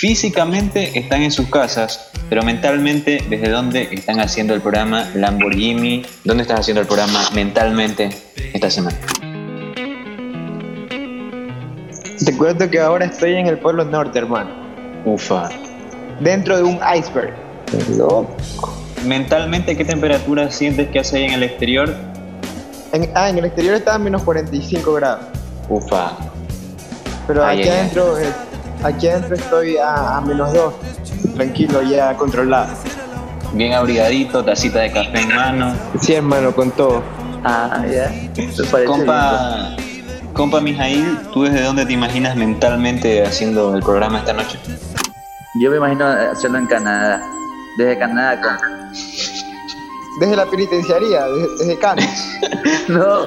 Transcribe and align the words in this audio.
Físicamente 0.00 0.98
están 0.98 1.20
en 1.20 1.30
sus 1.30 1.50
casas, 1.50 2.10
pero 2.30 2.42
mentalmente, 2.42 3.22
¿desde 3.28 3.50
dónde 3.50 3.88
están 3.92 4.18
haciendo 4.18 4.54
el 4.54 4.62
programa 4.62 5.10
Lamborghini? 5.14 6.06
¿Dónde 6.24 6.44
estás 6.44 6.60
haciendo 6.60 6.80
el 6.80 6.86
programa 6.86 7.20
mentalmente 7.34 8.08
esta 8.54 8.70
semana? 8.70 8.96
Te 12.24 12.34
cuento 12.36 12.70
que 12.70 12.80
ahora 12.80 13.04
estoy 13.04 13.34
en 13.34 13.46
el 13.46 13.58
Polo 13.58 13.84
Norte, 13.84 14.18
hermano. 14.18 14.50
Ufa. 15.04 15.50
Dentro 16.20 16.56
de 16.56 16.62
un 16.62 16.80
iceberg. 16.96 17.34
Loco. 17.98 18.72
Mentalmente, 19.04 19.76
¿qué 19.76 19.84
temperatura 19.84 20.50
sientes 20.50 20.88
que 20.88 21.00
hace 21.00 21.18
ahí 21.18 21.24
en 21.24 21.32
el 21.32 21.42
exterior? 21.42 21.94
En, 22.92 23.10
ah, 23.14 23.28
en 23.28 23.36
el 23.36 23.44
exterior 23.44 23.74
está 23.74 23.96
a 23.96 23.98
menos 23.98 24.22
45 24.22 24.94
grados. 24.94 25.26
Ufa. 25.68 26.29
Pero 27.30 27.44
Ay, 27.44 27.60
aquí 27.60 27.68
ay, 27.68 27.74
ay. 27.74 27.78
adentro, 27.78 28.18
eh, 28.18 28.32
aquí 28.82 29.06
adentro 29.06 29.36
estoy 29.36 29.76
a, 29.76 30.16
a 30.16 30.20
menos 30.20 30.52
2. 30.52 30.74
Tranquilo, 31.36 31.80
ya 31.82 32.16
controlado. 32.16 32.74
Bien 33.52 33.72
abrigadito, 33.72 34.44
tacita 34.44 34.80
de 34.80 34.90
café 34.90 35.20
en 35.20 35.28
mano. 35.28 35.72
Sí, 36.00 36.14
hermano, 36.14 36.52
con 36.52 36.72
todo. 36.72 37.04
Ah, 37.44 37.84
ya. 37.88 38.12
Compa, 38.84 39.76
compa 40.32 40.60
Mijail, 40.60 41.18
¿tú 41.32 41.44
desde 41.44 41.62
dónde 41.62 41.86
te 41.86 41.92
imaginas 41.92 42.34
mentalmente 42.34 43.24
haciendo 43.24 43.76
el 43.76 43.82
programa 43.84 44.18
esta 44.18 44.32
noche? 44.32 44.58
Yo 45.62 45.70
me 45.70 45.76
imagino 45.76 46.06
hacerlo 46.06 46.58
en 46.58 46.66
Canadá. 46.66 47.22
Desde 47.78 47.96
Canadá, 47.96 48.40
con... 48.40 48.90
Desde 50.18 50.34
la 50.34 50.46
penitenciaría, 50.46 51.26
desde, 51.26 51.48
desde 51.60 51.78
Cannes. 51.78 52.40
No, 52.88 53.20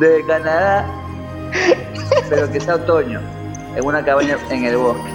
desde 0.00 0.24
Canadá, 0.26 0.86
pero 2.32 2.50
que 2.50 2.60
sea 2.60 2.76
otoño, 2.76 3.20
en 3.76 3.84
una 3.84 4.02
cabaña 4.02 4.38
en 4.48 4.64
el 4.64 4.78
bosque. 4.78 5.10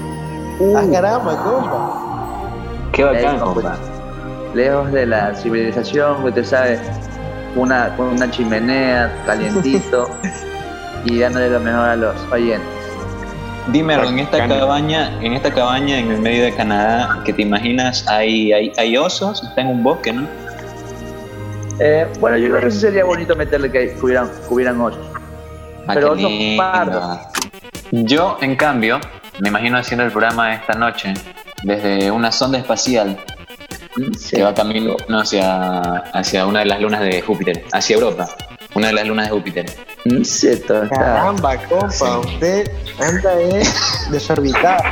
ah, 0.75 0.83
caramba, 0.91 1.35
compa. 1.43 2.91
Qué 2.91 3.03
bacán, 3.03 3.39
compa. 3.39 3.75
lejos 4.53 4.91
de 4.91 5.07
la 5.07 5.33
civilización, 5.33 6.23
usted 6.23 6.45
sabe, 6.45 6.79
una, 7.55 7.95
con 7.95 8.09
una 8.09 8.29
chimenea, 8.29 9.11
calientito 9.25 10.07
y 11.05 11.17
dándole 11.17 11.49
lo 11.49 11.59
mejor 11.59 11.89
a 11.89 11.95
los 11.95 12.15
oyentes. 12.31 12.69
Dime 13.71 13.95
en 13.95 14.19
esta 14.19 14.47
cabaña, 14.47 15.19
en 15.21 15.33
esta 15.33 15.51
cabaña 15.51 15.97
en 15.97 16.11
el 16.11 16.21
medio 16.21 16.43
de 16.43 16.53
Canadá, 16.53 17.19
que 17.25 17.33
te 17.33 17.41
imaginas, 17.41 18.07
hay, 18.07 18.53
hay, 18.53 18.71
hay 18.77 18.95
osos, 18.95 19.43
está 19.43 19.61
en 19.61 19.69
un 19.69 19.83
bosque, 19.83 20.13
¿no? 20.13 20.27
Eh, 21.79 22.07
bueno, 22.19 22.37
yo 22.37 22.49
creo 22.49 22.61
que 22.61 22.71
sí 22.71 22.79
sería 22.79 23.03
bonito 23.03 23.35
meterle 23.35 23.71
que 23.71 23.95
hubieran, 24.01 24.29
que 24.29 24.53
hubieran 24.53 24.79
osos. 24.79 25.05
Ah, 25.87 25.91
Pero 25.93 26.07
qué 26.15 26.25
osos 26.25 26.31
lindo. 26.31 26.63
pardos. 26.63 27.19
Yo, 27.91 28.37
en 28.41 28.55
cambio, 28.55 28.99
me 29.39 29.49
imagino 29.49 29.77
haciendo 29.77 30.03
el 30.03 30.11
programa 30.11 30.53
esta 30.53 30.73
noche 30.73 31.13
desde 31.63 32.11
una 32.11 32.31
sonda 32.31 32.57
espacial 32.57 33.17
Sí. 34.17 34.35
que 34.35 34.43
va 34.43 34.53
camino 34.53 34.95
hacia, 35.09 35.81
hacia 36.13 36.45
una 36.45 36.59
de 36.59 36.65
las 36.65 36.79
lunas 36.79 37.01
de 37.01 37.19
Júpiter, 37.21 37.63
hacia 37.73 37.95
Europa, 37.95 38.27
una 38.75 38.87
de 38.87 38.93
las 38.93 39.07
lunas 39.07 39.25
de 39.27 39.31
Júpiter. 39.31 39.65
Está. 40.05 40.87
Caramba, 40.87 41.57
compa, 41.67 42.19
usted 42.19 42.71
anda 42.99 43.39
eh, 43.41 43.63
desorbitado. 44.11 44.83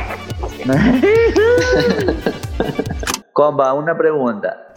Compa, 3.32 3.72
una 3.74 3.96
pregunta. 3.96 4.72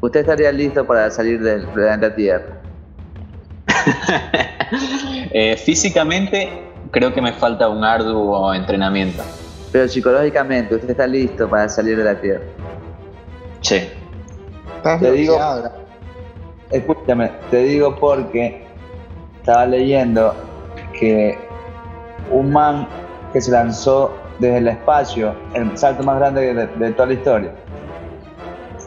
¿Usted 0.00 0.20
estaría 0.20 0.52
listo 0.52 0.86
para 0.86 1.10
salir 1.10 1.40
del 1.42 1.66
planeta 1.68 2.14
Tierra? 2.14 2.60
Eh, 5.32 5.56
físicamente, 5.56 6.48
creo 6.92 7.12
que 7.12 7.20
me 7.20 7.32
falta 7.32 7.68
un 7.68 7.82
arduo 7.84 8.52
entrenamiento. 8.54 9.22
Pero 9.72 9.88
psicológicamente, 9.88 10.74
¿usted 10.76 10.90
está 10.90 11.06
listo 11.06 11.48
para 11.48 11.68
salir 11.68 11.96
de 11.96 12.04
la 12.04 12.20
Tierra? 12.20 12.42
Sí. 13.60 13.88
Te 14.82 15.10
digo- 15.12 15.34
bloqueado. 15.34 15.72
Escúchame, 16.70 17.30
te 17.50 17.58
digo 17.64 17.96
porque 17.96 18.64
estaba 19.40 19.66
leyendo 19.66 20.34
que 20.98 21.36
un 22.30 22.52
man 22.52 22.86
que 23.32 23.40
se 23.40 23.50
lanzó 23.50 24.14
desde 24.38 24.58
el 24.58 24.68
espacio, 24.68 25.34
el 25.54 25.76
salto 25.76 26.02
más 26.04 26.18
grande 26.20 26.54
de, 26.54 26.66
de 26.66 26.92
toda 26.92 27.06
la 27.08 27.14
historia, 27.14 27.52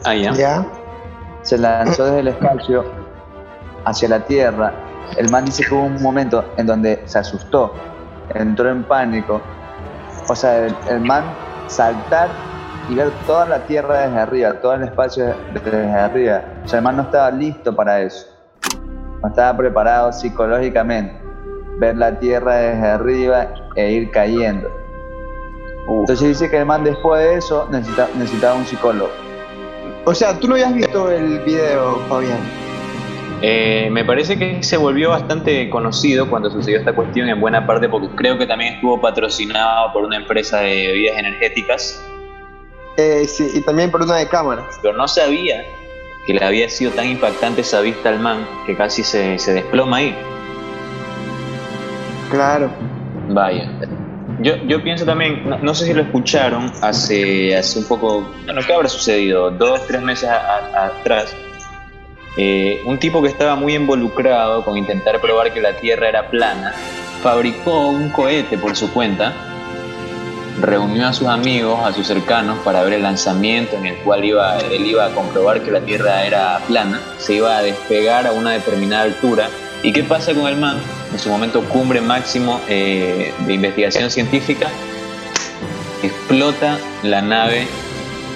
Ah, 0.04 0.14
ya. 0.14 0.32
¿Ya? 0.32 0.66
se 1.42 1.58
lanzó 1.58 2.04
desde 2.06 2.20
el 2.20 2.28
espacio 2.28 2.84
hacia 3.84 4.08
la 4.08 4.20
Tierra. 4.20 4.72
El 5.16 5.30
man 5.30 5.44
dice 5.44 5.64
que 5.64 5.74
hubo 5.74 5.84
un 5.84 6.02
momento 6.02 6.44
en 6.56 6.66
donde 6.66 7.02
se 7.06 7.18
asustó, 7.18 7.72
entró 8.34 8.70
en 8.70 8.82
pánico. 8.84 9.40
O 10.28 10.34
sea, 10.34 10.66
el, 10.66 10.74
el 10.88 11.00
man 11.00 11.24
saltar 11.68 12.28
y 12.88 12.94
ver 12.94 13.10
toda 13.26 13.46
la 13.46 13.58
Tierra 13.60 14.00
desde 14.00 14.18
arriba, 14.18 14.52
todo 14.60 14.74
el 14.74 14.82
espacio 14.82 15.34
desde 15.52 15.90
arriba. 15.92 16.42
O 16.64 16.68
sea, 16.68 16.78
el 16.78 16.84
man 16.84 16.96
no 16.96 17.02
estaba 17.02 17.30
listo 17.30 17.74
para 17.74 18.00
eso. 18.00 18.26
No 19.22 19.28
estaba 19.28 19.56
preparado 19.56 20.12
psicológicamente. 20.12 21.14
Ver 21.78 21.96
la 21.96 22.18
Tierra 22.18 22.56
desde 22.56 22.86
arriba 22.88 23.46
e 23.76 23.90
ir 23.92 24.10
cayendo. 24.10 24.68
Entonces 25.88 26.28
dice 26.28 26.50
que 26.50 26.58
el 26.58 26.66
man 26.66 26.82
después 26.84 27.22
de 27.22 27.36
eso 27.36 27.68
necesita- 27.70 28.08
necesitaba 28.16 28.54
un 28.54 28.64
psicólogo. 28.64 29.10
O 30.06 30.14
sea, 30.14 30.38
tú 30.38 30.48
no 30.48 30.54
habías 30.54 30.72
visto 30.74 31.10
el 31.10 31.40
video, 31.40 31.98
Fabián. 32.08 32.38
Eh, 33.42 33.88
me 33.90 34.04
parece 34.04 34.38
que 34.38 34.62
se 34.62 34.76
volvió 34.76 35.10
bastante 35.10 35.68
conocido 35.68 36.28
cuando 36.30 36.50
sucedió 36.50 36.78
esta 36.78 36.94
cuestión 36.94 37.28
en 37.28 37.40
buena 37.40 37.66
parte 37.66 37.88
porque 37.88 38.08
creo 38.16 38.38
que 38.38 38.46
también 38.46 38.74
estuvo 38.74 39.00
patrocinado 39.00 39.92
por 39.92 40.04
una 40.04 40.16
empresa 40.16 40.60
de 40.60 40.86
bebidas 40.88 41.18
energéticas, 41.18 42.00
Eh, 42.96 43.24
sí, 43.26 43.50
y 43.54 43.60
también 43.62 43.90
por 43.90 44.02
una 44.02 44.16
de 44.16 44.28
cámaras. 44.28 44.64
pero 44.80 44.94
no 44.96 45.06
sabía 45.08 45.62
que 46.26 46.32
le 46.34 46.44
había 46.44 46.68
sido 46.70 46.92
tan 46.92 47.06
impactante 47.06 47.60
esa 47.62 47.80
vista 47.80 48.08
al 48.08 48.20
man 48.20 48.46
que 48.66 48.74
casi 48.76 49.02
se, 49.02 49.38
se 49.38 49.52
desploma 49.52 49.98
ahí. 49.98 50.16
Claro. 52.30 52.70
Vaya. 53.28 53.68
Yo, 54.38 54.56
yo 54.66 54.82
pienso 54.82 55.04
también, 55.04 55.42
no, 55.44 55.58
no 55.58 55.74
sé 55.74 55.86
si 55.86 55.92
lo 55.94 56.02
escucharon 56.02 56.72
hace, 56.82 57.54
hace 57.56 57.78
un 57.78 57.84
poco, 57.86 58.26
bueno, 58.46 58.62
¿qué 58.66 58.72
habrá 58.72 58.88
sucedido? 58.88 59.50
Dos, 59.50 59.86
tres 59.86 60.00
meses 60.02 60.28
a- 60.28 60.36
a- 60.74 60.86
atrás. 60.86 61.34
Eh, 62.36 62.82
un 62.84 62.98
tipo 62.98 63.22
que 63.22 63.28
estaba 63.28 63.54
muy 63.54 63.74
involucrado 63.74 64.64
con 64.64 64.76
intentar 64.76 65.20
probar 65.20 65.52
que 65.52 65.60
la 65.60 65.76
Tierra 65.76 66.08
era 66.08 66.30
plana, 66.30 66.74
fabricó 67.22 67.88
un 67.88 68.10
cohete 68.10 68.58
por 68.58 68.74
su 68.74 68.92
cuenta, 68.92 69.32
reunió 70.60 71.06
a 71.06 71.12
sus 71.12 71.28
amigos, 71.28 71.78
a 71.84 71.92
sus 71.92 72.06
cercanos 72.06 72.58
para 72.64 72.82
ver 72.82 72.94
el 72.94 73.02
lanzamiento 73.02 73.76
en 73.76 73.86
el 73.86 73.96
cual 73.98 74.24
iba, 74.24 74.58
él 74.58 74.84
iba 74.84 75.06
a 75.06 75.10
comprobar 75.10 75.62
que 75.62 75.70
la 75.70 75.80
Tierra 75.80 76.24
era 76.24 76.60
plana, 76.66 77.00
se 77.18 77.34
iba 77.34 77.56
a 77.56 77.62
despegar 77.62 78.26
a 78.26 78.32
una 78.32 78.50
determinada 78.50 79.04
altura. 79.04 79.48
¿Y 79.84 79.92
qué 79.92 80.02
pasa 80.02 80.34
con 80.34 80.46
el 80.48 80.56
man? 80.56 80.78
En 81.12 81.18
su 81.18 81.28
momento 81.28 81.62
cumbre 81.68 82.00
máximo 82.00 82.60
eh, 82.68 83.32
de 83.46 83.52
investigación 83.52 84.10
científica, 84.10 84.68
explota 86.02 86.78
la 87.04 87.22
nave 87.22 87.68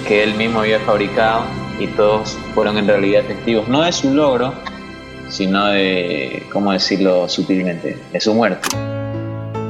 que 0.07 0.23
él 0.23 0.35
mismo 0.35 0.61
había 0.61 0.79
fabricado 0.79 1.58
y 1.79 1.87
todos 1.87 2.37
fueron 2.53 2.77
en 2.77 2.87
realidad 2.87 3.23
testigos, 3.27 3.67
no 3.67 3.81
de 3.83 3.91
su 3.91 4.13
logro, 4.13 4.53
sino 5.29 5.67
de, 5.67 6.43
¿cómo 6.51 6.71
decirlo 6.71 7.27
sutilmente?, 7.29 7.97
de 8.11 8.19
su 8.19 8.33
muerte. 8.33 8.67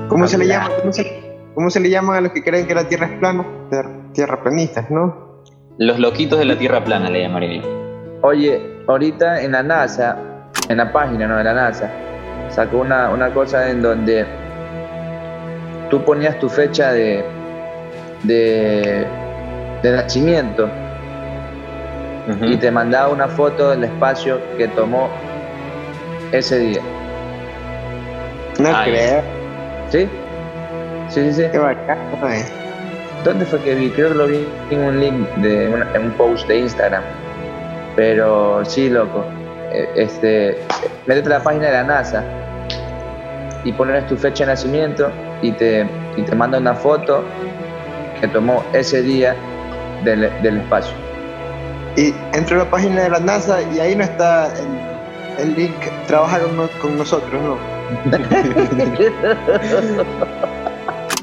¿Cómo 0.07 0.27
se 0.27 0.37
le 0.37 0.47
llama? 0.47 0.69
¿Cómo 0.81 0.91
se, 0.93 1.21
cómo 1.53 1.69
se 1.69 1.79
le 1.79 1.89
llaman 1.89 2.15
a 2.17 2.21
los 2.21 2.31
que 2.31 2.43
creen 2.43 2.65
que 2.65 2.73
la 2.73 2.87
Tierra 2.87 3.07
es 3.07 3.19
plana? 3.19 3.45
Tier- 3.69 4.11
Tierraplanistas, 4.13 4.89
¿no? 4.89 5.43
Los 5.77 5.99
loquitos 5.99 6.39
de 6.39 6.45
la 6.45 6.57
Tierra 6.57 6.83
plana 6.83 7.09
le 7.09 7.21
llamaría 7.21 7.61
yo. 7.61 8.19
Oye, 8.21 8.59
ahorita 8.87 9.41
en 9.41 9.51
la 9.51 9.63
NASA, 9.63 10.17
en 10.67 10.77
la 10.77 10.91
página 10.91 11.27
¿no? 11.27 11.37
de 11.37 11.43
la 11.43 11.53
NASA, 11.53 11.91
sacó 12.49 12.77
una, 12.79 13.09
una 13.11 13.33
cosa 13.33 13.69
en 13.69 13.81
donde 13.81 14.25
tú 15.89 16.03
ponías 16.03 16.39
tu 16.39 16.49
fecha 16.49 16.91
de, 16.91 17.23
de, 18.23 19.05
de 19.83 19.91
nacimiento 19.91 20.69
Y 22.41 22.57
te 22.57 22.69
mandaba 22.71 23.09
una 23.09 23.27
foto 23.27 23.69
del 23.71 23.83
espacio 23.85 24.39
que 24.57 24.67
tomó 24.69 25.09
ese 26.31 26.59
día. 26.59 26.81
No 28.59 28.69
ya. 28.71 28.83
creo. 28.83 29.21
¿Sí? 29.89 30.09
Sí, 31.09 31.23
sí, 31.25 31.33
sí. 31.33 31.43
Qué 31.51 31.57
bacán, 31.57 31.97
eh. 32.31 32.45
¿Dónde 33.23 33.45
fue 33.45 33.59
que 33.61 33.73
vi? 33.75 33.89
Creo 33.89 34.09
que 34.09 34.15
lo 34.15 34.27
vi 34.27 34.47
en 34.69 34.79
un 34.81 34.99
link 34.99 35.27
de 35.37 35.67
una- 35.69 35.87
en 35.95 36.05
un 36.05 36.11
post 36.11 36.47
de 36.47 36.59
Instagram. 36.59 37.01
Pero 37.95 38.63
sí, 38.65 38.89
loco. 38.89 39.25
Eh, 39.71 39.89
Este, 39.95 40.57
métete 41.07 41.27
a 41.33 41.37
la 41.39 41.43
página 41.43 41.65
de 41.67 41.71
la 41.73 41.83
NASA 41.83 42.23
y 43.63 43.71
pones 43.73 44.05
tu 44.07 44.15
fecha 44.17 44.45
de 44.45 44.51
nacimiento 44.51 45.09
y 45.41 45.51
te, 45.51 45.85
y 46.15 46.21
te 46.23 46.35
manda 46.35 46.57
una 46.59 46.73
foto 46.75 47.23
que 48.21 48.27
tomó 48.27 48.63
ese 48.73 49.01
día 49.01 49.35
del, 50.03 50.29
del 50.41 50.57
espacio. 50.57 50.93
Y 51.95 52.13
entro 52.33 52.55
a 52.55 52.65
la 52.65 52.69
página 52.69 53.03
de 53.03 53.09
la 53.09 53.19
NASA 53.19 53.61
y 53.61 53.79
ahí 53.79 53.95
no 53.95 54.03
está 54.03 54.51
el, 54.57 55.43
el 55.43 55.55
link 55.55 55.75
trabaja 56.07 56.39
con, 56.39 56.67
con 56.81 56.97
nosotros, 56.97 57.41
¿no? 57.41 57.57